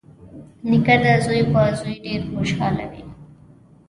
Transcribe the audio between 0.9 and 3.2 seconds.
د زوی په زوی ډېر خوشحال وي.